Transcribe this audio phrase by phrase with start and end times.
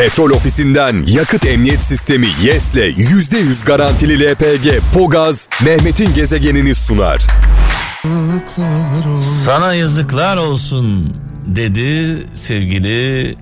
[0.00, 7.26] Petrol ofisinden yakıt emniyet sistemi YES'le %100 garantili LPG Pogaz Mehmet'in gezegenini sunar.
[9.44, 11.16] Sana yazıklar olsun
[11.46, 13.36] dedi sevgili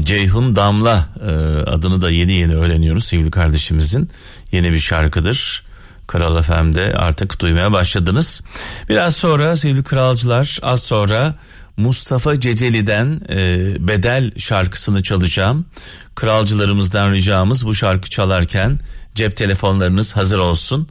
[0.00, 1.30] Ceyhun Damla Ee,
[1.70, 4.10] adını da yeni yeni öğreniyoruz sevgili kardeşimizin
[4.52, 5.66] yeni bir şarkıdır.
[6.06, 8.40] Kral FM'de artık duymaya başladınız.
[8.88, 11.34] Biraz sonra sevgili kralcılar az sonra
[11.76, 15.66] Mustafa Ceceli'den e, Bedel şarkısını çalacağım.
[16.14, 18.78] Kralcılarımızdan ricamız bu şarkı çalarken
[19.14, 20.88] cep telefonlarınız hazır olsun.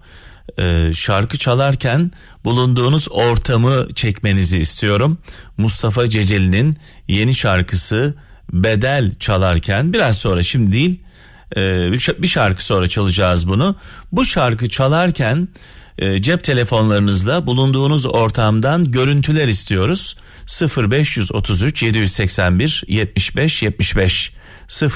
[0.57, 2.11] E, şarkı çalarken
[2.43, 5.17] bulunduğunuz ortamı çekmenizi istiyorum.
[5.57, 6.77] Mustafa Ceceli'nin
[7.07, 8.15] yeni şarkısı
[8.53, 10.99] Bedel çalarken biraz sonra şimdi değil
[11.55, 11.91] e,
[12.21, 13.75] bir şarkı sonra çalacağız bunu.
[14.11, 15.47] Bu şarkı çalarken
[15.97, 20.15] e, cep telefonlarınızda bulunduğunuz ortamdan görüntüler istiyoruz.
[20.77, 24.31] 0533 781 75 75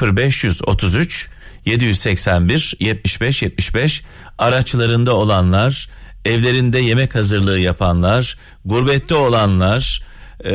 [0.02, 1.30] 0533
[1.66, 4.04] 781 75 75
[4.38, 5.90] araçlarında olanlar,
[6.26, 10.04] evlerinde yemek hazırlığı yapanlar, gurbette olanlar,
[10.45, 10.51] e,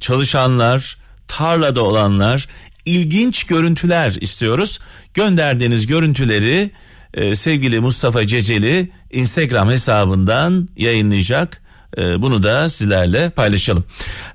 [0.00, 0.96] çalışanlar,
[1.28, 2.46] tarlada olanlar
[2.84, 4.78] ilginç görüntüler istiyoruz.
[5.14, 6.70] Gönderdiğiniz görüntüleri
[7.16, 11.62] e, sevgili Mustafa Ceceli Instagram hesabından yayınlayacak.
[11.98, 13.84] E, bunu da sizlerle paylaşalım.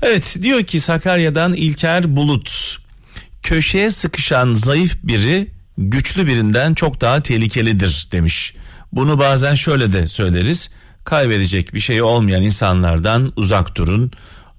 [0.01, 2.77] Evet diyor ki Sakarya'dan İlker Bulut
[3.41, 8.53] köşeye sıkışan zayıf biri güçlü birinden çok daha tehlikelidir demiş.
[8.91, 10.69] Bunu bazen şöyle de söyleriz.
[11.03, 14.11] Kaybedecek bir şey olmayan insanlardan uzak durun.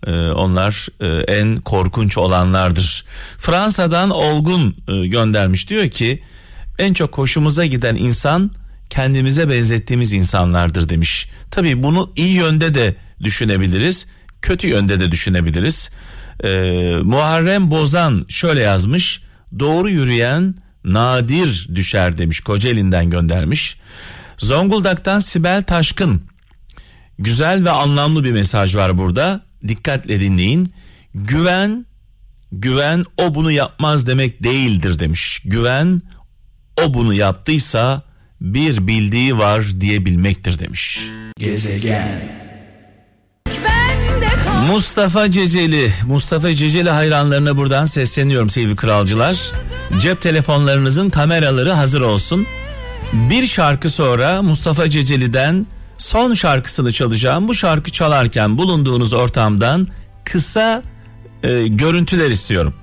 [0.07, 3.05] Ee, onlar e, en korkunç olanlardır.
[3.39, 6.23] Fransa'dan Olgun e, göndermiş diyor ki
[6.83, 8.51] en çok hoşumuza giden insan
[8.91, 11.29] kendimize benzettiğimiz insanlardır demiş.
[11.51, 14.07] Tabii bunu iyi yönde de düşünebiliriz,
[14.43, 15.91] kötü yönde de düşünebiliriz.
[16.45, 16.49] Ee,
[17.03, 19.23] Muharrem Bozan şöyle yazmış.
[19.59, 22.41] Doğru yürüyen nadir düşer demiş.
[22.41, 23.77] Kocaeli'nden göndermiş.
[24.39, 26.23] Zonguldak'tan Sibel Taşkın.
[27.19, 29.41] Güzel ve anlamlı bir mesaj var burada.
[29.69, 30.73] Dikkatle dinleyin.
[31.15, 31.87] Güven
[32.53, 35.43] güven o bunu yapmaz demek değildir demiş.
[35.45, 36.01] Güven
[36.81, 38.03] o bunu yaptıysa
[38.41, 41.01] bir bildiği var diyebilmektir demiş.
[41.39, 42.43] Gezegen.
[44.67, 49.53] Mustafa Ceceli, Mustafa Ceceli hayranlarına buradan sesleniyorum sevgili kralcılar.
[50.01, 52.47] Cep telefonlarınızın kameraları hazır olsun.
[53.13, 55.67] Bir şarkı sonra Mustafa Ceceli'den
[55.99, 57.49] son şarkısını çalacağım.
[57.49, 59.89] Bu şarkı çalarken bulunduğunuz ortamdan
[60.25, 60.83] kısa
[61.43, 62.75] e, görüntüler istiyorum.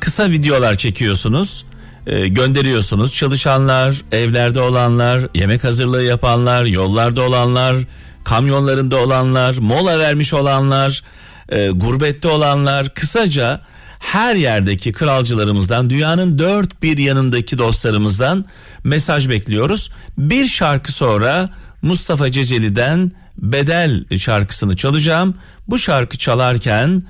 [0.00, 1.64] Kısa videolar çekiyorsunuz,
[2.06, 3.14] e, gönderiyorsunuz.
[3.14, 7.76] Çalışanlar, evlerde olanlar, yemek hazırlığı yapanlar, yollarda olanlar,
[8.24, 11.02] kamyonlarında olanlar, mola vermiş olanlar,
[11.48, 13.60] e, gurbette olanlar, kısaca
[14.00, 18.44] her yerdeki kralcılarımızdan, dünyanın dört bir yanındaki dostlarımızdan
[18.84, 19.90] mesaj bekliyoruz.
[20.18, 21.50] Bir şarkı sonra
[21.82, 25.34] Mustafa Ceceli'den Bedel şarkısını çalacağım.
[25.68, 27.02] Bu şarkı çalarken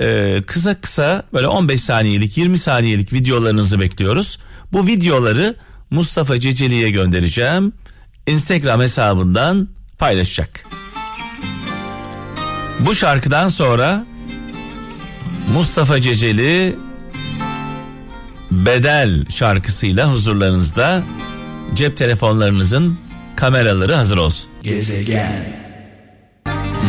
[0.00, 4.38] e, kısa kısa böyle 15 saniyelik 20 saniyelik videolarınızı bekliyoruz.
[4.72, 5.54] Bu videoları
[5.90, 7.72] Mustafa Ceceli'ye göndereceğim.
[8.26, 10.64] Instagram hesabından paylaşacak.
[12.80, 14.04] Bu şarkıdan sonra
[15.54, 16.76] Mustafa Ceceli
[18.50, 21.02] Bedel şarkısıyla huzurlarınızda
[21.74, 22.98] cep telefonlarınızın
[23.36, 24.50] kameraları hazır olsun.
[24.62, 25.67] Gezegen.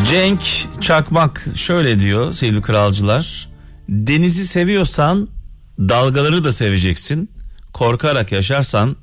[0.08, 0.42] Cenk
[0.82, 3.50] Çakmak şöyle diyor sevgili kralcılar.
[3.90, 5.30] Denizi seviyorsan
[5.80, 7.32] dalgaları da seveceksin.
[7.74, 8.96] Korkarak yaşarsan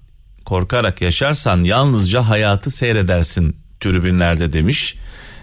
[0.44, 4.96] korkarak yaşarsan yalnızca hayatı seyredersin tribünlerde demiş.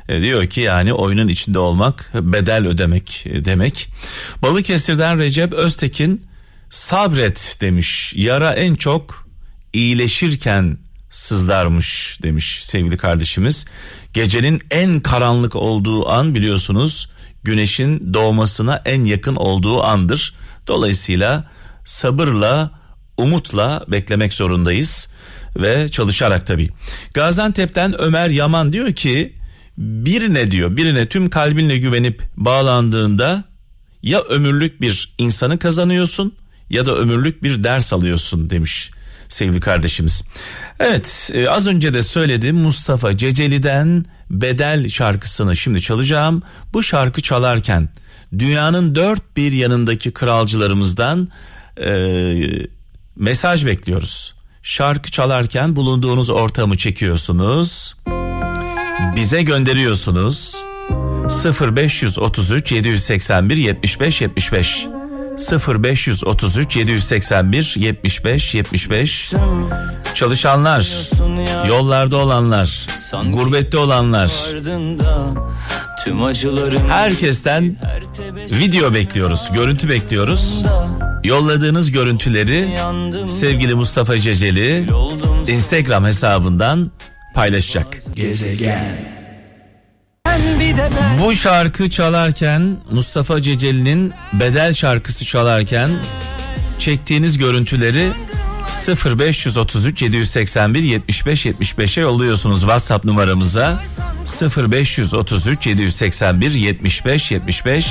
[0.09, 3.89] E, diyor ki yani oyunun içinde olmak bedel ödemek e, demek.
[4.41, 6.21] Balıkesir'den Recep Öztekin
[6.69, 8.13] sabret demiş.
[8.15, 9.27] Yara en çok
[9.73, 10.77] iyileşirken
[11.09, 13.65] sızlarmış demiş sevgili kardeşimiz.
[14.13, 17.09] Gecenin en karanlık olduğu an biliyorsunuz
[17.43, 20.35] güneşin doğmasına en yakın olduğu andır.
[20.67, 21.51] Dolayısıyla
[21.85, 22.71] sabırla,
[23.17, 25.07] umutla beklemek zorundayız
[25.55, 26.69] ve çalışarak tabii.
[27.13, 29.33] Gaziantep'ten Ömer Yaman diyor ki
[29.77, 33.43] birine diyor birine tüm kalbinle güvenip bağlandığında
[34.03, 36.35] ya ömürlük bir insanı kazanıyorsun
[36.69, 38.91] ya da ömürlük bir ders alıyorsun demiş
[39.29, 40.23] sevgili kardeşimiz.
[40.79, 44.05] Evet e, az önce de söyledim Mustafa Ceceli'den
[44.41, 46.43] Bedel şarkısını şimdi çalacağım.
[46.73, 47.89] Bu şarkı çalarken
[48.39, 51.27] dünyanın dört bir yanındaki kralcılarımızdan
[51.77, 52.33] e,
[53.15, 54.33] mesaj bekliyoruz.
[54.63, 57.95] Şarkı çalarken bulunduğunuz ortamı çekiyorsunuz.
[59.15, 60.55] Bize gönderiyorsunuz.
[61.77, 64.87] 0533 781 75 75
[65.37, 69.33] 0533 781 75 75
[70.13, 71.09] Çalışanlar,
[71.67, 72.87] yollarda olanlar,
[73.27, 74.31] gurbette olanlar
[76.89, 77.75] Herkesten
[78.35, 80.65] video bekliyoruz, görüntü bekliyoruz.
[81.23, 82.77] Yolladığınız görüntüleri
[83.29, 84.87] sevgili Mustafa Ceceli
[85.47, 86.91] Instagram hesabından
[87.35, 87.97] paylaşacak.
[88.15, 89.22] Gezegen
[91.19, 95.89] bu şarkı çalarken Mustafa Ceceli'nin bedel şarkısı çalarken
[96.79, 98.11] çektiğiniz görüntüleri
[98.87, 103.83] 0533 781 75 75'e yolluyorsunuz WhatsApp numaramıza.
[104.57, 107.87] 0533 781 75 75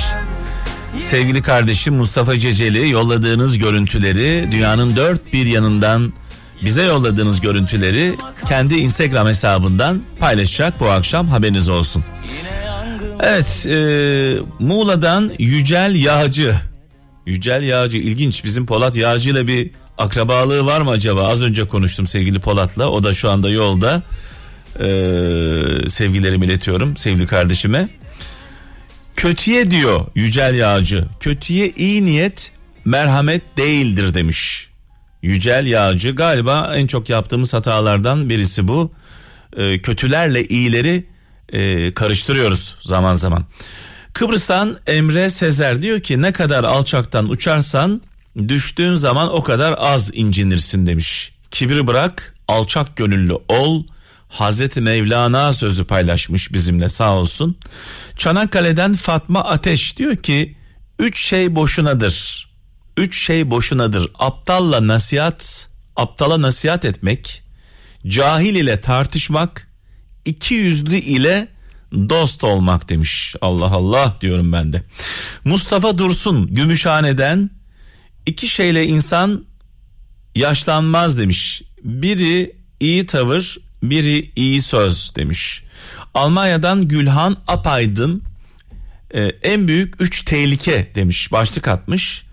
[0.99, 6.13] Sevgili kardeşim Mustafa Ceceli yolladığınız görüntüleri dünyanın dört bir yanından
[6.61, 8.15] bize yolladığınız görüntüleri
[8.45, 12.03] kendi Instagram hesabından paylaşacak bu akşam haberiniz olsun.
[13.19, 13.77] Evet e,
[14.59, 16.55] Muğla'dan Yücel Yağcı.
[17.25, 21.27] Yücel Yağcı ilginç bizim Polat Yağcı ile bir akrabalığı var mı acaba?
[21.27, 24.01] Az önce konuştum sevgili Polat'la o da şu anda yolda.
[24.79, 27.89] Ee, sevgilerimi iletiyorum sevgili kardeşime.
[29.15, 31.07] Kötüye diyor Yücel Yağcı.
[31.19, 32.51] Kötüye iyi niyet
[32.85, 34.69] merhamet değildir demiş.
[35.23, 38.91] Yücel Yağcı galiba en çok yaptığımız hatalardan birisi bu.
[39.57, 41.05] Ee, kötülerle iyileri
[41.53, 43.45] e, karıştırıyoruz zaman zaman.
[44.13, 48.01] Kıbrıs'tan Emre Sezer diyor ki ne kadar alçaktan uçarsan
[48.47, 51.33] düştüğün zaman o kadar az incinirsin demiş.
[51.51, 53.83] Kibir bırak alçak gönüllü ol.
[54.29, 57.57] Hazreti Mevlana sözü paylaşmış bizimle sağ olsun.
[58.17, 60.55] Çanakkale'den Fatma Ateş diyor ki
[60.99, 62.47] üç şey boşunadır.
[62.97, 64.11] Üç şey boşunadır.
[64.19, 67.43] Aptalla nasihat, aptala nasihat etmek,
[68.07, 69.67] cahil ile tartışmak,
[70.25, 71.47] iki yüzlü ile
[71.93, 73.35] dost olmak demiş.
[73.41, 74.83] Allah Allah diyorum ben de.
[75.45, 77.49] Mustafa Dursun Gümüşhane'den
[78.25, 79.45] iki şeyle insan
[80.35, 81.61] yaşlanmaz demiş.
[81.83, 85.63] Biri iyi tavır, biri iyi söz demiş.
[86.13, 88.23] Almanya'dan Gülhan Apaydın
[89.11, 91.31] e, en büyük üç tehlike demiş.
[91.31, 92.25] Başlık atmış.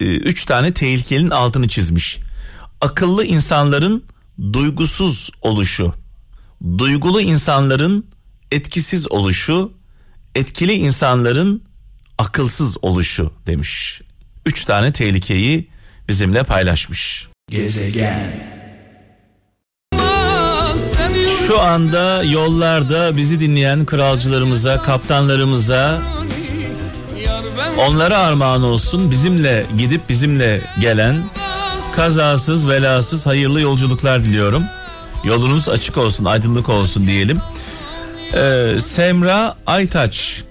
[0.00, 2.18] E, üç tane tehlikenin altını çizmiş.
[2.80, 4.04] Akıllı insanların
[4.52, 5.94] duygusuz oluşu
[6.78, 8.06] duygulu insanların
[8.50, 9.72] etkisiz oluşu,
[10.34, 11.62] etkili insanların
[12.18, 14.00] akılsız oluşu demiş.
[14.46, 15.68] Üç tane tehlikeyi
[16.08, 17.28] bizimle paylaşmış.
[17.50, 18.32] Gezegen.
[21.46, 26.02] Şu anda yollarda bizi dinleyen kralcılarımıza, kaptanlarımıza
[27.78, 29.10] onlara armağan olsun.
[29.10, 31.24] Bizimle gidip bizimle gelen
[31.96, 34.62] kazasız belasız hayırlı yolculuklar diliyorum.
[35.24, 37.38] Yolunuz açık olsun, aydınlık olsun diyelim.
[38.34, 40.42] Ee, Semra Aytaç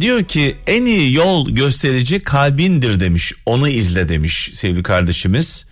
[0.00, 3.32] diyor ki en iyi yol gösterici kalbindir demiş.
[3.46, 5.66] Onu izle demiş sevgili kardeşimiz.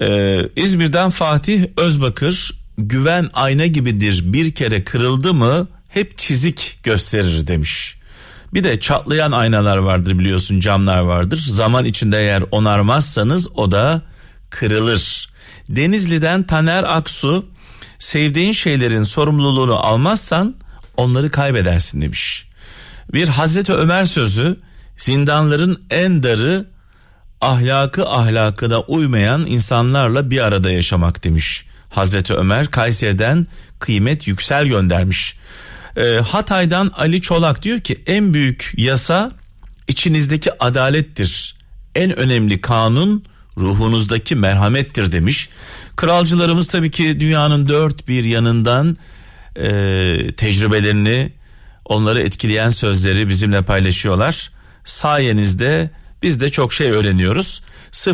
[0.00, 7.97] Ee, İzmir'den Fatih Özbakır güven ayna gibidir bir kere kırıldı mı hep çizik gösterir demiş.
[8.54, 11.36] Bir de çatlayan aynalar vardır biliyorsun camlar vardır.
[11.48, 14.02] Zaman içinde eğer onarmazsanız o da
[14.50, 15.30] kırılır.
[15.68, 17.46] Denizli'den Taner Aksu
[17.98, 20.54] sevdiğin şeylerin sorumluluğunu almazsan
[20.96, 22.48] onları kaybedersin demiş.
[23.12, 24.56] Bir Hazreti Ömer sözü
[24.96, 26.66] zindanların en darı
[27.40, 31.64] ahlakı ahlakına uymayan insanlarla bir arada yaşamak demiş.
[31.90, 33.46] Hazreti Ömer Kayseri'den
[33.78, 35.36] kıymet yüksel göndermiş.
[35.98, 39.32] E, Hatay'dan Ali Çolak diyor ki en büyük yasa
[39.88, 41.54] içinizdeki adalettir.
[41.94, 43.24] En önemli kanun
[43.58, 45.48] ruhunuzdaki merhamettir demiş.
[45.96, 48.96] Kralcılarımız tabii ki dünyanın dört bir yanından
[49.56, 49.66] e,
[50.36, 51.32] tecrübelerini
[51.84, 54.50] onları etkileyen sözleri bizimle paylaşıyorlar.
[54.84, 55.90] Sayenizde
[56.22, 57.62] biz de çok şey öğreniyoruz.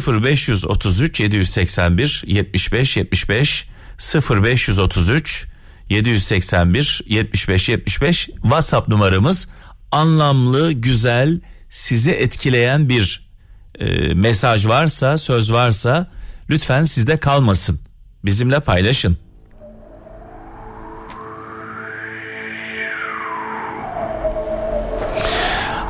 [0.07, 3.69] 0533 781 75 75
[4.31, 5.54] 0533
[5.91, 9.49] 781 75 75 WhatsApp numaramız
[9.91, 13.31] anlamlı, güzel, sizi etkileyen bir
[13.79, 16.11] e, mesaj varsa, söz varsa
[16.51, 17.81] lütfen sizde kalmasın.
[18.25, 19.19] Bizimle paylaşın.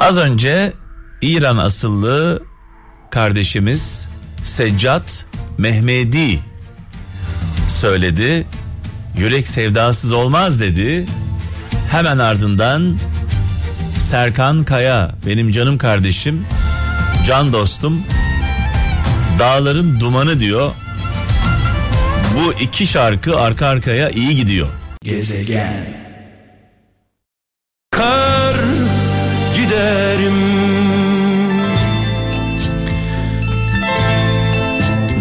[0.00, 0.72] Az önce
[1.22, 2.42] İran asıllı
[3.10, 4.08] kardeşimiz
[4.42, 5.26] Seccat
[5.58, 6.40] Mehmedi
[7.68, 8.46] söyledi.
[9.18, 11.06] Yürek sevdasız olmaz dedi.
[11.90, 12.99] Hemen ardından
[13.99, 16.47] Serkan Kaya benim canım kardeşim
[17.26, 18.02] can dostum
[19.38, 20.73] Dağların Dumanı diyor.
[22.35, 24.68] Bu iki şarkı arka arkaya iyi gidiyor.
[25.02, 25.87] Gezegen.
[27.90, 28.56] Kar
[29.56, 30.35] giderim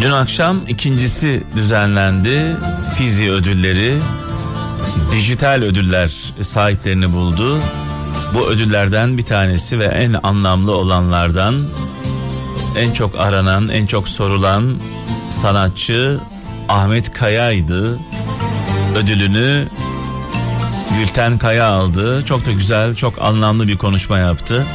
[0.02, 2.56] Dün akşam ikincisi düzenlendi.
[2.98, 4.00] Fizi ödülleri,
[5.12, 7.58] dijital ödüller sahiplerini buldu.
[8.34, 11.56] Bu ödüllerden bir tanesi ve en anlamlı olanlardan
[12.78, 14.80] en çok aranan, en çok sorulan
[15.30, 16.20] sanatçı
[16.70, 18.00] Ahmet Kaya'ydı.
[18.96, 19.68] Ödülünü
[21.00, 22.26] Gülten Kaya aldı.
[22.26, 24.66] Çok da güzel, çok anlamlı bir konuşma yaptı.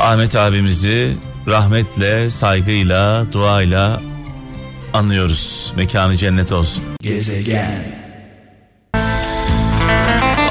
[0.00, 1.16] Ahmet abimizi
[1.48, 4.00] rahmetle, saygıyla, duayla
[4.92, 5.72] anıyoruz.
[5.76, 6.84] Mekanı cennet olsun.
[7.00, 7.84] Gezegen.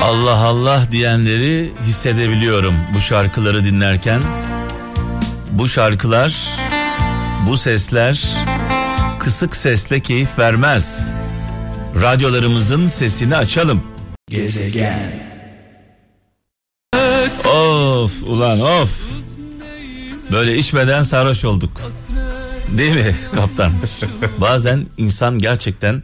[0.02, 4.22] Allah Allah diyenleri hissedebiliyorum bu şarkıları dinlerken.
[5.52, 6.36] Bu şarkılar,
[7.48, 8.24] bu sesler
[9.20, 11.14] kısık sesle keyif vermez.
[12.02, 13.84] Radyolarımızın sesini açalım.
[14.30, 15.12] Gezegen.
[17.46, 19.12] Of ulan of.
[20.32, 21.82] Böyle içmeden sarhoş olduk.
[22.78, 23.72] Değil mi kaptan?
[24.38, 26.04] Bazen insan gerçekten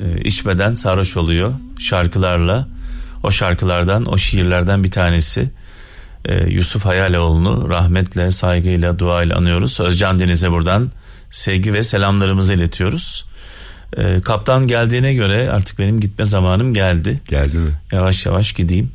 [0.00, 2.68] e, içmeden sarhoş oluyor şarkılarla.
[3.22, 5.50] O şarkılardan, o şiirlerden bir tanesi.
[6.24, 9.80] E, Yusuf Hayaloğlu'nu rahmetle, saygıyla, duayla anıyoruz.
[9.80, 10.90] Özcan Deniz'e buradan
[11.30, 13.26] sevgi ve selamlarımızı iletiyoruz.
[13.96, 17.20] E, kaptan geldiğine göre artık benim gitme zamanım geldi.
[17.28, 17.70] Geldi mi?
[17.92, 18.90] Yavaş yavaş gideyim.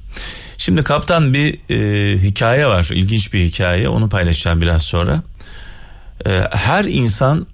[0.57, 2.89] Şimdi kaptan bir e, hikaye var.
[2.93, 3.89] ilginç bir hikaye.
[3.89, 5.23] Onu paylaşacağım biraz sonra.
[6.25, 7.47] E, her insan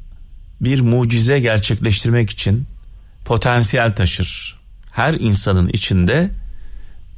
[0.62, 2.66] bir mucize gerçekleştirmek için
[3.26, 4.60] potansiyel taşır.
[4.92, 6.32] Her insanın içinde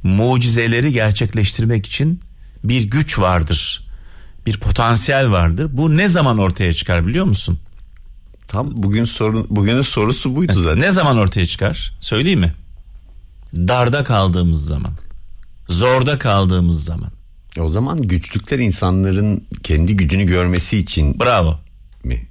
[0.02, 2.20] mucizeleri gerçekleştirmek için
[2.64, 3.86] bir güç vardır.
[4.46, 5.68] Bir potansiyel vardır.
[5.72, 7.58] Bu ne zaman ortaya çıkar biliyor musun?
[8.48, 10.80] Tam bugün sorun bugünün sorusu buydu zaten.
[10.80, 11.96] Ne zaman ortaya çıkar?
[12.00, 12.54] Söyleyeyim mi?
[13.56, 14.92] Darda kaldığımız zaman.
[15.68, 17.10] Zorda kaldığımız zaman.
[17.60, 21.60] O zaman güçlükler insanların kendi gücünü görmesi için Bravo.
[22.04, 22.26] mi?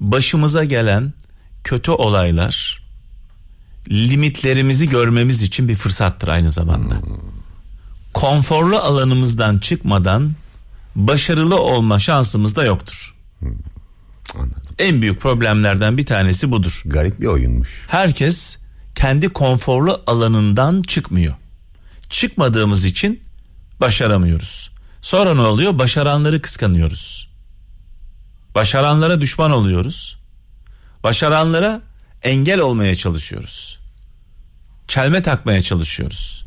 [0.00, 1.12] Başımıza gelen
[1.64, 2.80] kötü olaylar
[3.90, 7.00] limitlerimizi görmemiz için bir fırsattır aynı zamanda.
[8.14, 10.32] Konforlu alanımızdan çıkmadan
[10.96, 13.14] başarılı olma şansımız da yoktur.
[14.34, 14.74] Anladım.
[14.78, 16.82] En büyük problemlerden bir tanesi budur.
[16.86, 17.86] Garip bir oyunmuş.
[17.88, 18.58] Herkes
[18.94, 21.34] kendi konforlu alanından çıkmıyor.
[22.10, 23.20] Çıkmadığımız için
[23.80, 24.70] başaramıyoruz.
[25.02, 25.78] Sonra ne oluyor?
[25.78, 27.28] Başaranları kıskanıyoruz.
[28.54, 30.18] Başaranlara düşman oluyoruz.
[31.02, 31.80] Başaranlara
[32.22, 33.78] engel olmaya çalışıyoruz.
[34.88, 36.46] Çelme takmaya çalışıyoruz.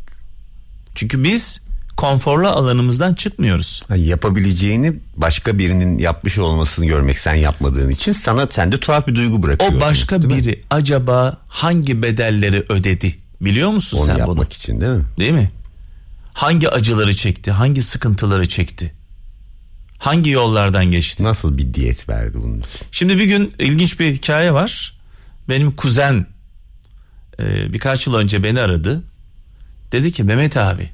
[0.95, 1.61] Çünkü biz
[1.97, 3.83] konforlu alanımızdan çıkmıyoruz.
[3.95, 9.73] Yapabileceğini başka birinin yapmış olmasını görmek sen yapmadığın için sana sende tuhaf bir duygu bırakıyor.
[9.73, 14.45] O başka biri acaba hangi bedelleri ödedi biliyor musun Onu sen yapmak bunu?
[14.45, 15.03] için değil mi?
[15.19, 15.51] Değil mi?
[16.33, 17.51] Hangi acıları çekti?
[17.51, 18.93] Hangi sıkıntıları çekti?
[19.97, 21.23] Hangi yollardan geçti?
[21.23, 22.69] Nasıl bir diyet verdi bunun için?
[22.91, 24.93] Şimdi bir gün ilginç bir hikaye var.
[25.49, 26.27] Benim kuzen
[27.39, 29.03] e, birkaç yıl önce beni aradı.
[29.91, 30.89] Dedi ki Mehmet abi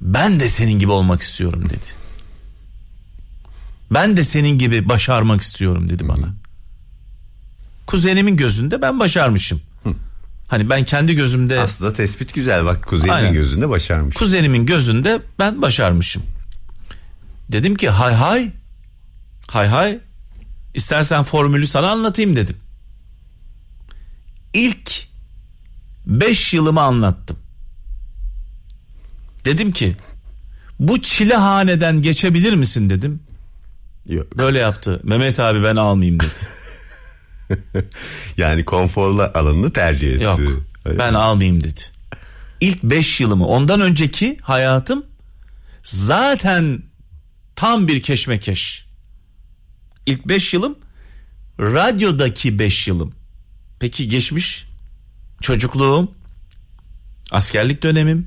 [0.00, 1.76] ben de senin gibi olmak istiyorum dedi.
[3.90, 6.34] Ben de senin gibi başarmak istiyorum dedi bana.
[7.86, 9.62] Kuzenimin gözünde ben başarmışım.
[10.50, 13.32] Hani ben kendi gözümde Aslında tespit güzel bak kuzenimin Aynen.
[13.32, 14.16] gözünde başarmış.
[14.16, 16.22] kuzenimin gözünde ben başarmışım.
[17.52, 18.50] Dedim ki hay hay
[19.46, 19.98] hay hay
[20.74, 22.56] istersen formülü sana anlatayım dedim.
[24.54, 25.08] İlk
[26.06, 27.36] beş yılımı anlattım.
[29.44, 29.96] Dedim ki
[30.78, 33.20] bu çilehaneden geçebilir misin dedim.
[34.06, 34.38] Yok.
[34.38, 35.00] Böyle yaptı.
[35.04, 36.28] Mehmet abi ben almayayım dedi.
[38.36, 40.24] Yani konforlu alanını tercih etti.
[40.24, 40.40] Yok
[40.84, 41.18] Öyle ben mi?
[41.18, 41.80] almayayım dedi.
[42.60, 45.06] İlk beş yılımı ondan önceki hayatım
[45.82, 46.82] zaten
[47.56, 48.86] tam bir keşmekeş.
[50.06, 50.78] İlk beş yılım
[51.60, 53.14] radyodaki beş yılım.
[53.80, 54.66] Peki geçmiş
[55.40, 56.14] çocukluğum,
[57.30, 58.26] askerlik dönemim,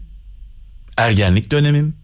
[0.97, 1.95] ergenlik dönemim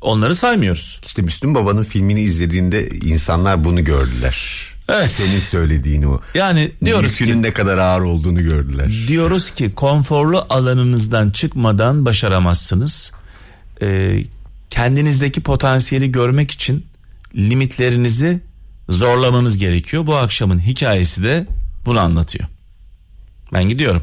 [0.00, 1.00] onları saymıyoruz.
[1.06, 4.71] İşte Müslüm Baba'nın filmini izlediğinde insanlar bunu gördüler.
[4.88, 5.10] Evet.
[5.10, 6.20] Senin söylediğini o.
[6.34, 8.92] Yani diyoruz Yükünün ki ne kadar ağır olduğunu gördüler.
[9.08, 13.12] Diyoruz ki konforlu alanınızdan çıkmadan başaramazsınız.
[13.82, 14.24] Ee,
[14.70, 16.86] kendinizdeki potansiyeli görmek için
[17.34, 18.40] limitlerinizi
[18.88, 20.06] zorlamanız gerekiyor.
[20.06, 21.46] Bu akşamın hikayesi de
[21.84, 22.48] bunu anlatıyor.
[23.52, 24.02] Ben gidiyorum.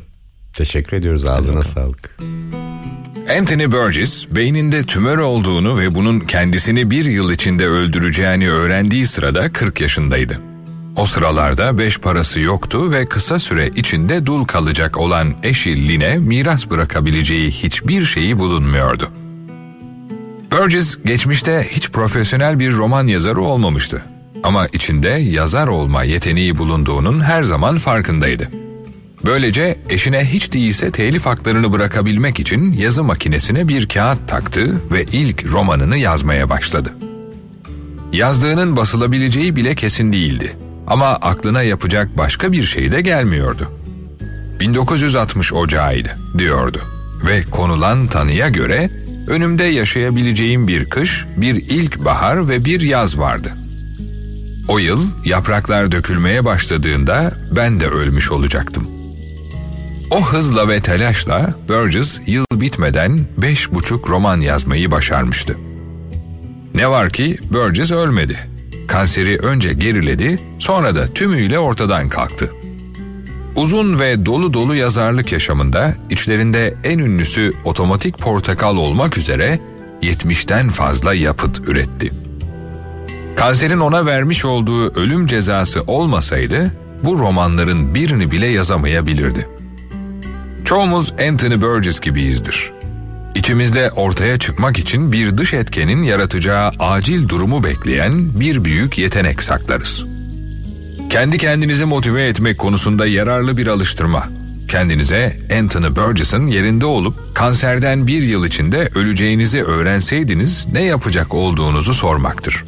[0.53, 2.17] Teşekkür ediyoruz ağzına sağlık.
[3.39, 9.81] Anthony Burgess beyninde tümör olduğunu ve bunun kendisini bir yıl içinde öldüreceğini öğrendiği sırada 40
[9.81, 10.49] yaşındaydı.
[11.00, 16.70] O sıralarda beş parası yoktu ve kısa süre içinde dul kalacak olan eşi Lin'e miras
[16.70, 19.10] bırakabileceği hiçbir şeyi bulunmuyordu.
[20.51, 24.03] Burgess geçmişte hiç profesyonel bir roman yazarı olmamıştı.
[24.44, 28.50] Ama içinde yazar olma yeteneği bulunduğunun her zaman farkındaydı.
[29.25, 35.51] Böylece eşine hiç değilse telif haklarını bırakabilmek için yazı makinesine bir kağıt taktı ve ilk
[35.51, 36.94] romanını yazmaya başladı.
[38.13, 40.56] Yazdığının basılabileceği bile kesin değildi.
[40.89, 43.72] Ama aklına yapacak başka bir şey de gelmiyordu.
[44.60, 46.81] 1960 ocağıydı diyordu
[47.25, 48.89] ve konulan tanıya göre
[49.27, 53.53] önümde yaşayabileceğim bir kış, bir ilk bahar ve bir yaz vardı.
[54.67, 58.88] O yıl yapraklar dökülmeye başladığında ben de ölmüş olacaktım.
[60.12, 65.58] O hızla ve telaşla Burgess yıl bitmeden beş buçuk roman yazmayı başarmıştı.
[66.75, 68.49] Ne var ki Burgess ölmedi.
[68.89, 72.51] Kanseri önce geriledi, sonra da tümüyle ortadan kalktı.
[73.55, 79.60] Uzun ve dolu dolu yazarlık yaşamında içlerinde en ünlüsü otomatik portakal olmak üzere
[80.01, 82.12] 70'ten fazla yapıt üretti.
[83.36, 86.72] Kanserin ona vermiş olduğu ölüm cezası olmasaydı
[87.03, 89.48] bu romanların birini bile yazamayabilirdi.
[90.65, 92.78] Çoğumuz Anthony Burgess gibiyizdir.
[93.39, 100.05] İçimizde ortaya çıkmak için bir dış etkenin yaratacağı acil durumu bekleyen bir büyük yetenek saklarız.
[101.10, 104.24] Kendi kendinizi motive etmek konusunda yararlı bir alıştırma.
[104.67, 112.65] Kendinize Anthony Burgess'ın yerinde olup kanserden bir yıl içinde öleceğinizi öğrenseydiniz ne yapacak olduğunuzu sormaktır.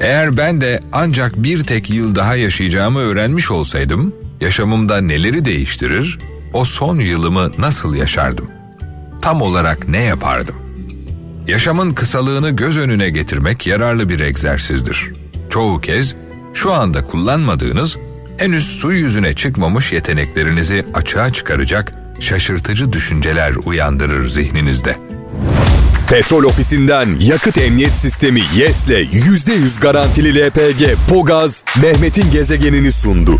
[0.00, 6.18] Eğer ben de ancak bir tek yıl daha yaşayacağımı öğrenmiş olsaydım, yaşamımda neleri değiştirir,
[6.52, 8.59] o son yılımı nasıl yaşardım?
[9.22, 10.54] Tam olarak ne yapardım?
[11.48, 15.12] Yaşamın kısalığını göz önüne getirmek yararlı bir egzersizdir.
[15.50, 16.14] Çoğu kez
[16.54, 17.98] şu anda kullanmadığınız,
[18.38, 24.96] henüz su yüzüne çıkmamış yeteneklerinizi açığa çıkaracak şaşırtıcı düşünceler uyandırır zihninizde.
[26.10, 33.38] Petrol ofisinden yakıt emniyet sistemi YES'le %100 garantili LPG Pogaz Mehmet'in gezegenini sundu.